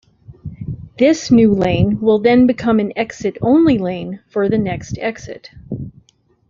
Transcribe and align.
This 0.97 1.29
new 1.29 1.53
lane 1.53 2.01
will 2.01 2.17
then 2.17 2.47
become 2.47 2.79
an 2.79 2.91
Exit 2.95 3.37
Only 3.39 3.77
lane 3.77 4.19
for 4.31 4.49
the 4.49 4.57
next 4.57 4.97
exit. 4.99 5.51